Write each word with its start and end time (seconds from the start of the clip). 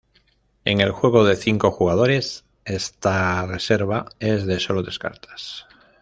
En 0.65 0.81
el 0.81 0.89
juego 0.89 1.23
de 1.25 1.35
cinco 1.35 1.69
jugadores 1.69 2.43
esta 2.65 3.45
reserva 3.45 4.05
es 4.19 4.47
de 4.47 4.59
sólo 4.59 4.81
tres 4.81 4.97
cartas. 4.97 5.67